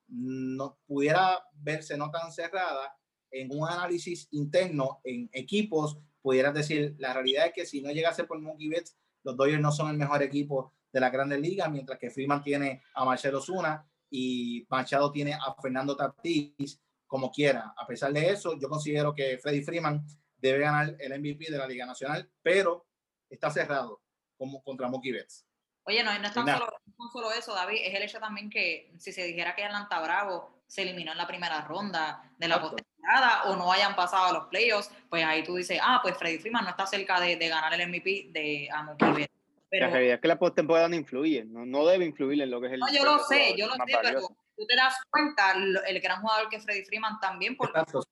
[0.08, 2.96] no pudiera verse no tan cerrada,
[3.32, 8.24] en un análisis interno en equipos, pudieras decir, la realidad es que si no llegase
[8.24, 12.00] por Mookie Betts, los Dodgers no son el mejor equipo de la Grandes Ligas, mientras
[12.00, 17.74] que Freeman tiene a Marcelo Zuna y Machado tiene a Fernando Tatis como quiera.
[17.78, 20.06] A pesar de eso, yo considero que Freddy Freeman
[20.38, 22.88] debe ganar el MVP de la Liga Nacional, pero
[23.30, 24.02] está cerrado
[24.38, 25.44] como contra Mookie Betts.
[25.88, 26.67] Oye, no, no es tan solo,
[26.98, 30.63] no solo eso, David, es el hecho también que si se dijera que Atlanta Bravo
[30.65, 34.48] se eliminó en la primera ronda de la postemporada o no hayan pasado a los
[34.48, 37.71] playoffs, pues ahí tú dices, ah, pues Freddy Freeman no está cerca de, de ganar
[37.74, 39.30] el MVP de Mookie
[39.69, 42.60] Pero, la realidad es que la postemporada no influye, no, no, debe influir en lo
[42.60, 42.80] que es el.
[42.80, 44.21] No, yo lo sé, yo lo sé, pero
[44.58, 48.06] tú te das cuenta el gran jugador que es Freddy Freeman también por, por,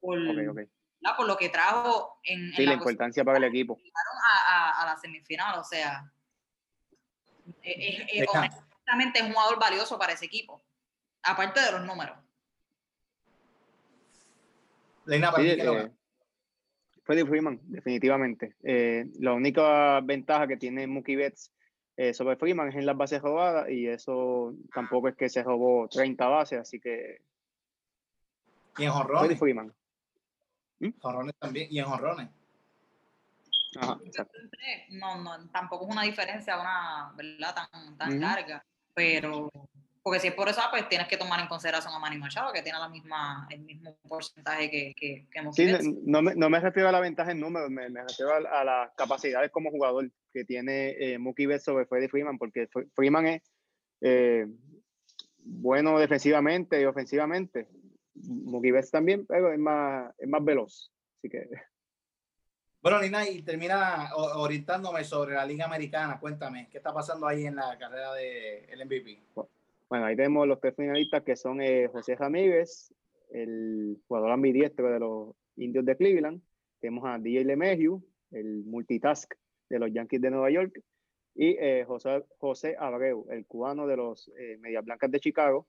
[0.00, 3.76] por lo que trajo en, sí, la, importancia para el equipo.
[3.94, 6.08] A, a, a la semifinal, o sea
[7.62, 10.64] es, es, honestamente es un jugador valioso para ese equipo,
[11.22, 12.16] aparte de los números.
[15.06, 15.90] Leina, para sí, eh,
[17.04, 18.56] Freddie Freeman, definitivamente.
[18.64, 21.52] Eh, la única ventaja que tiene Mookie Betts
[21.96, 25.88] eh, sobre Freeman es en las bases robadas y eso tampoco es que se robó
[25.88, 27.22] 30 bases, así que
[28.76, 29.38] Y en fue de jonrones.
[29.38, 29.74] Freeman.
[30.98, 31.68] Jonrones también.
[31.70, 32.28] Y en jonrones.
[33.80, 33.98] Ajá.
[34.90, 37.54] No, no, tampoco es una diferencia, una, ¿verdad?
[37.70, 39.50] Tan, tan larga, pero
[40.02, 42.62] porque si es por eso, pues tienes que tomar en consideración a Manny Machado, que
[42.62, 46.60] tiene la misma, el mismo porcentaje que, que, que Mookie Sí, no, me, no me
[46.60, 50.08] refiero a la ventaja en números, me, me refiero a, a las capacidades como jugador
[50.32, 53.42] que tiene eh, Mookie Betts sobre Freddie Freeman, porque Fre- Freeman es
[54.00, 54.46] eh,
[55.38, 57.66] bueno defensivamente y ofensivamente.
[58.14, 60.92] Mookie Betts también, pero es más, es más veloz.
[61.18, 61.48] Así que
[62.86, 66.20] Bueno, Lina, y termina orientándome sobre la Liga Americana.
[66.20, 69.18] Cuéntame, ¿qué está pasando ahí en la carrera del MVP?
[69.88, 72.94] Bueno, ahí tenemos los tres finalistas que son eh, José Ramírez,
[73.30, 76.40] el jugador ambidiestro de los indios de Cleveland.
[76.78, 79.34] Tenemos a DJ LeMahieu, el multitask
[79.68, 80.80] de los Yankees de Nueva York.
[81.34, 85.66] Y eh, José, José Abreu, el cubano de los eh, Medias Blancas de Chicago.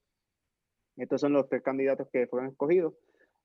[0.95, 2.93] Estos son los tres candidatos que fueron escogidos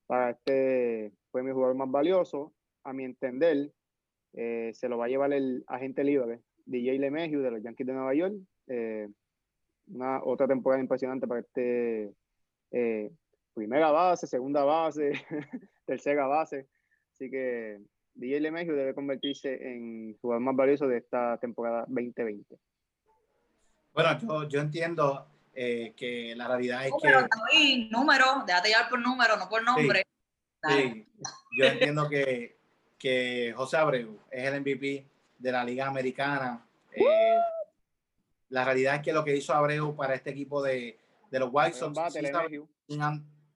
[0.07, 2.53] para este premio jugador más valioso.
[2.85, 3.71] A mi entender,
[4.35, 7.93] eh, se lo va a llevar el agente libre, DJ LeMahieu de los Yankees de
[7.93, 8.35] Nueva York.
[8.69, 9.09] Eh,
[9.89, 12.13] una otra temporada impresionante para este
[12.71, 13.11] eh,
[13.55, 15.13] primera base, segunda base,
[15.87, 16.69] tercera base.
[17.13, 17.81] Así que
[18.15, 22.57] DJ LeMahieu debe convertirse en jugador más valioso de esta temporada 2020.
[23.93, 28.89] Bueno, yo, yo entiendo eh, que la realidad es que Número, David, número, déjate llevar
[28.89, 30.03] por número, no por nombre.
[30.67, 31.07] Sí,
[31.59, 32.62] yo entiendo que,
[33.03, 35.05] que José Abreu es el MVP
[35.37, 36.65] de la Liga Americana.
[36.93, 37.37] Eh,
[38.49, 41.77] la realidad es que lo que hizo Abreu para este equipo de, de los White
[41.77, 42.21] Sox, sí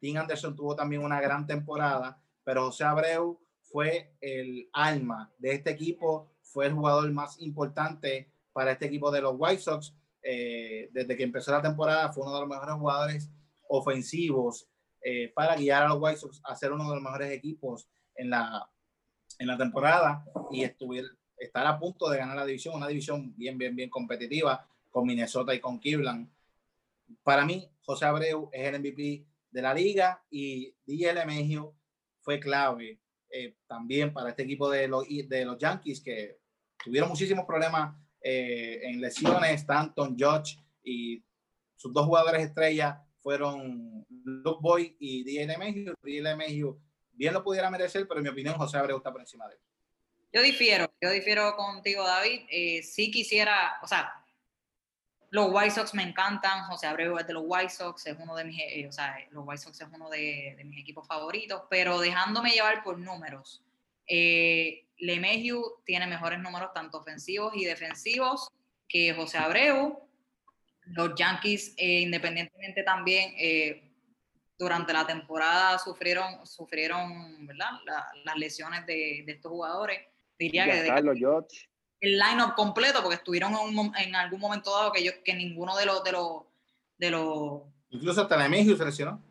[0.00, 5.70] Tim Anderson tuvo también una gran temporada, pero José Abreu fue el alma de este
[5.70, 9.94] equipo, fue el jugador más importante para este equipo de los White Sox.
[10.22, 13.30] Eh, desde que empezó la temporada fue uno de los mejores jugadores
[13.68, 14.66] ofensivos
[15.00, 18.30] eh, para guiar a los White Sox a ser uno de los mejores equipos en
[18.30, 18.68] la,
[19.38, 21.08] en la temporada y estuviera,
[21.38, 25.54] estar a punto de ganar la división, una división bien, bien, bien competitiva con Minnesota
[25.54, 26.28] y con Cleveland.
[27.22, 31.72] Para mí, José Abreu es el MVP de la liga y DJ LeMahieu
[32.20, 32.98] fue clave
[33.30, 36.38] eh, también para este equipo de los, de los Yankees que
[36.82, 41.22] tuvieron muchísimos problemas eh, en lesiones, Stanton, Judge y
[41.76, 45.94] sus dos jugadores estrellas fueron Luke Boy y DJ LeMahieu.
[46.02, 46.80] DJ LeMahieu
[47.16, 49.60] bien lo pudiera merecer, pero en mi opinión José Abreu está por encima de él.
[50.32, 52.42] Yo difiero, yo difiero contigo, David.
[52.50, 54.12] Eh, sí quisiera, o sea,
[55.30, 56.64] los White Sox me encantan.
[56.64, 59.44] José Abreu es de los White Sox, es uno de mis, eh, o sea, los
[59.46, 63.62] White Sox es uno de, de mis equipos favoritos, pero dejándome llevar por números.
[64.06, 64.86] Eh,
[65.84, 68.48] tiene mejores números tanto ofensivos y defensivos
[68.88, 70.02] que José Abreu.
[70.86, 73.85] Los Yankees, eh, independientemente también, eh,
[74.58, 77.70] durante la temporada sufrieron, sufrieron ¿verdad?
[77.84, 80.00] La- las lesiones de, de estos jugadores.
[80.38, 81.68] Diría que de- Carlos George.
[82.00, 85.76] el line-up completo, porque estuvieron en, un en algún momento dado que, yo, que ninguno
[85.76, 86.42] de los, de los,
[86.98, 89.22] de los Incluso hasta LeMahieu se lesionó.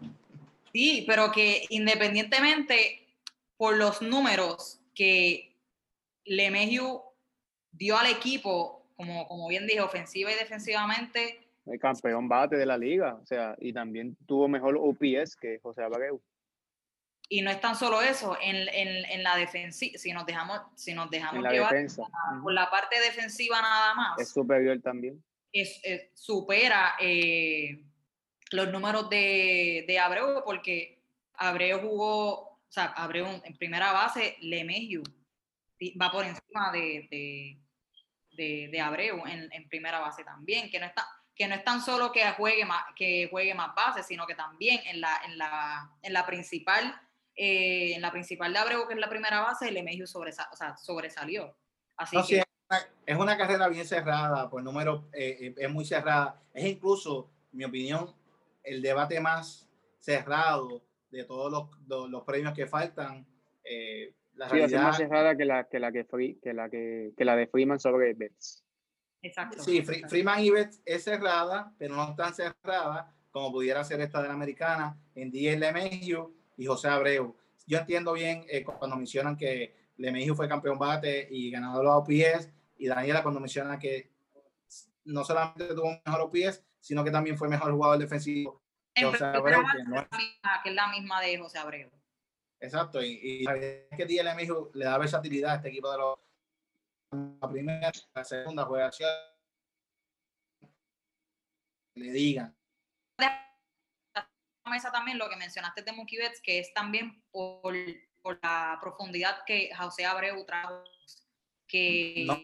[0.74, 3.08] Sí, pero que independientemente
[3.58, 5.56] por los números que
[6.26, 7.02] Lemeju
[7.72, 12.78] dio al equipo, como, como bien dije, ofensiva y defensivamente, el campeón bate de la
[12.78, 16.22] liga, o sea, y también tuvo mejor OPS que José Abreu.
[17.28, 20.94] y no es tan solo eso, en, en, en la defensiva, si nos dejamos, si
[20.94, 22.04] nos dejamos la llevar defensa.
[22.44, 25.24] por la parte defensiva nada más, Es superior también.
[25.52, 27.84] es- es- supera eh,
[28.52, 31.02] los números de, de Abreu, porque
[31.34, 35.02] Abreu jugó, o sea, Abreu en primera base, Lemeju
[36.00, 37.58] va por encima de, de,
[38.34, 41.04] de- de Abreu en, en primera base también, que no está
[41.36, 44.80] que no es tan solo que juegue más, que juegue más bases, sino que también
[44.86, 46.96] en la, en la, en la principal,
[47.36, 50.78] eh, en la principal de Abreu, que es la primera base, Lemeju sobresa, o sea,
[50.78, 51.54] sobresalió.
[51.98, 55.56] Así No, que sí, es, una, es una carrera bien cerrada, por número eh, eh,
[55.58, 56.42] es muy cerrada.
[56.54, 58.16] Es incluso, en mi opinión,
[58.64, 59.68] el debate más
[60.00, 60.82] cerrado
[61.12, 63.26] de todos los, los, los premios que faltan.
[63.64, 66.70] Eh, la Sí, es realidad, más cerrada que la que la que, Free- que la
[66.70, 68.64] que, que la de Freeman sobre Betts.
[69.26, 69.64] Exacto.
[69.64, 70.10] sí, Fre- exacto.
[70.10, 74.34] Freeman y Betts es cerrada, pero no tan cerrada como pudiera ser esta de la
[74.34, 77.36] americana en DJ LeMahieu y José Abreu.
[77.68, 81.98] Yo entiendo bien eh, cuando mencionan que LeMahieu fue campeón bate y ganador de la
[81.98, 84.12] OPS y Daniela cuando menciona que
[85.06, 88.62] no solamente tuvo un mejor OPS, sino que también fue mejor jugador defensivo.
[88.94, 91.38] En José primera Abreu, base que no es- la misma- que es la misma de
[91.40, 91.90] José Abreu.
[92.60, 95.92] Exacto, y, y la verdad es que DJ LeMahieu le da versatilidad a este equipo
[95.92, 96.18] de los
[97.42, 99.10] la primera, la segunda juegación
[101.96, 102.56] le digan.
[104.66, 107.74] mesa también lo que mencionaste de Mookie Betts, que es también por,
[108.22, 110.84] por la profundidad que José Abreu trajo.
[111.68, 112.26] Que...
[112.26, 112.42] No,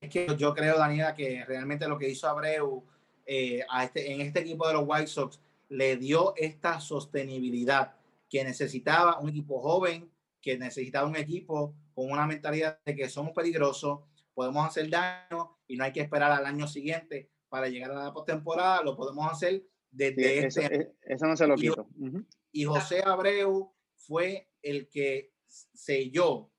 [0.00, 2.84] es que yo creo, Daniela, que realmente lo que hizo Abreu
[3.26, 7.94] eh, a este, en este equipo de los White Sox le dio esta sostenibilidad
[8.28, 10.10] que necesitaba un equipo joven,
[10.40, 14.00] que necesitaba un equipo con una mentalidad de que somos peligrosos,
[14.34, 18.12] podemos hacer daño y no hay que esperar al año siguiente para llegar a la
[18.12, 21.86] postemporada, lo podemos hacer desde Sí, este eso, eh, eso no se lo quito.
[21.98, 22.24] Ujú.
[22.52, 26.50] y José Abreu fue el que selló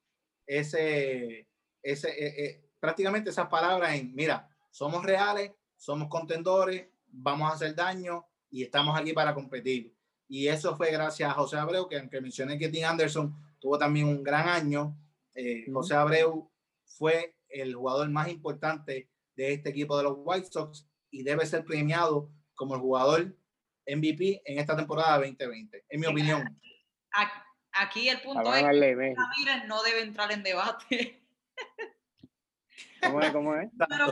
[0.48, 1.50] ese,
[1.82, 7.76] ese eh, eh, prácticamente esas palabras en, mira, somos reales, somos contendores, vamos a hacer
[7.76, 9.94] daño y estamos aquí para competir.
[10.28, 14.08] Y eso fue gracias a José Abreu, que aunque mencioné que Tim Anderson tuvo también
[14.08, 14.98] un gran año,
[15.34, 15.80] eh, Ujú.
[15.80, 16.50] José Abreu
[16.86, 21.64] fue el jugador más importante de este equipo de los White Sox y debe ser
[21.66, 23.36] premiado como el jugador
[23.88, 26.60] MVP en esta temporada 2020, en mi Sí, opinión.
[27.78, 29.16] Aquí el punto es darle que.
[29.16, 31.22] Ramírez no debe entrar en debate,
[33.02, 33.32] ¿Cómo es?
[33.32, 33.70] ¿Cómo es?
[33.90, 34.08] pero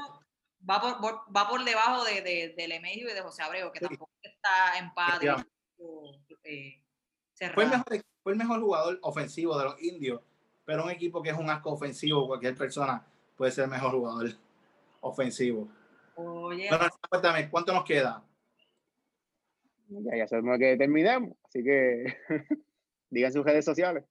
[0.70, 2.68] va por, por- va por debajo de, de, de
[3.12, 3.86] y de José Abreu, que Sí.
[3.86, 5.52] tampoco está en Efectivamente.
[6.44, 6.84] eh,
[7.54, 7.70] Fue el, cerrado.
[7.70, 10.22] mejor, fue el mejor jugador ofensivo de los indios,
[10.66, 14.32] pero un equipo que es un asco ofensivo, cualquier persona puede ser el mejor jugador
[15.02, 15.68] ofensivo.
[16.16, 18.24] Oye, Bueno, cuéntame, ¿cuánto nos queda?
[19.88, 21.34] Ya, ya sabemos que terminamos.
[21.44, 22.18] Así que
[23.10, 24.04] digan sus redes sociales.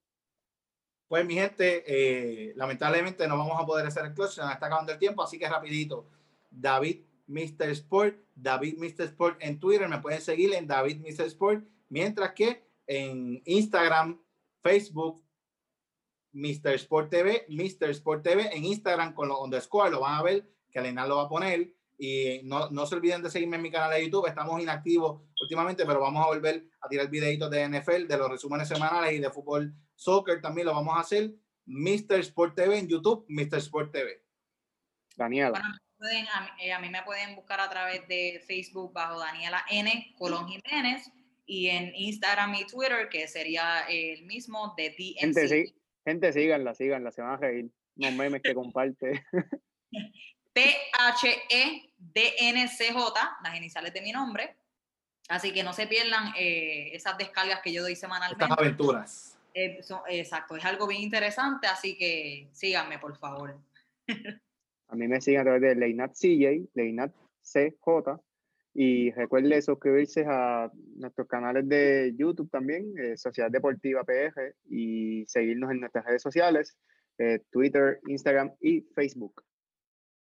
[1.09, 4.67] Pues mi gente, eh, lamentablemente no vamos a poder hacer el clutch, se nos está
[4.67, 6.09] acabando el tiempo, así que rapidito.
[6.51, 7.69] David Mr.
[7.71, 9.05] Sport, David Mr.
[9.05, 11.27] Sport en Twitter, me pueden seguir en David Mr.
[11.27, 14.23] Sport, mientras que en Instagram,
[14.63, 15.23] Facebook,
[16.33, 16.75] Mr.
[16.75, 17.91] Sport TV, Mr.
[17.91, 21.23] Sport TV, en Instagram con los underscore, lo van a ver, que Alena lo va
[21.25, 21.73] a poner.
[21.99, 25.85] Y no, no se olviden de seguirme en mi canal de YouTube, estamos inactivos últimamente,
[25.87, 29.31] pero vamos a volver a tirar videitos de NFL, de los resúmenes semanales y de
[29.31, 31.31] fútbol soccer también lo vamos a hacer.
[31.67, 32.15] Mr.
[32.21, 33.59] Sport TV en YouTube, Mr.
[33.59, 34.21] Sport TV.
[35.17, 35.51] Daniela.
[35.51, 39.21] Bueno, pueden- a, mí, eh, a mí me pueden buscar a través de Facebook bajo
[39.21, 40.15] Daniela N.
[40.19, 41.09] Colón Jiménez
[41.47, 45.49] y en Instagram y Twitter, que sería el mismo de Gente, DNC.
[45.49, 45.75] sí,
[46.05, 47.71] gente, síganla, síganla, se van a reír.
[47.97, 49.25] Unos memes que comparte.
[51.93, 54.57] T-H-E-D-N-C-J, las iniciales de mi nombre.
[55.29, 58.55] Así que no se pierdan eh, esas descargas que yo doy Estas semanalmente.
[58.59, 59.39] aventuras.
[59.55, 63.57] Eh, son- exacto, es algo bien interesante, así que síganme, por favor.
[64.89, 68.19] A mí me siguen a través de Leinat CJ, Leinat CJ.
[68.75, 75.71] Y recuerde suscribirse a nuestros canales de YouTube también, eh, Sociedad Deportiva PR, y seguirnos
[75.71, 76.77] en nuestras redes sociales,
[77.19, 79.43] eh, Twitter, Instagram y Facebook.